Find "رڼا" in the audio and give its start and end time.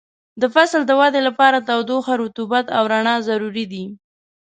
2.93-3.15